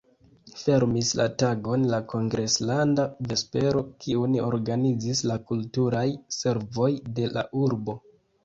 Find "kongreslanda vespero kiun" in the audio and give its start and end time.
2.13-4.39